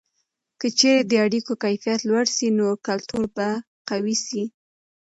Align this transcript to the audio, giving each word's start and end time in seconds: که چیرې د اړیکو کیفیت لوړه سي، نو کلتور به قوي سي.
که 0.59 0.67
چیرې 0.77 1.01
د 1.09 1.11
اړیکو 1.25 1.53
کیفیت 1.63 1.99
لوړه 2.09 2.27
سي، 2.35 2.47
نو 2.57 2.67
کلتور 2.87 3.23
به 3.35 3.47
قوي 3.89 4.15
سي. 4.25 4.43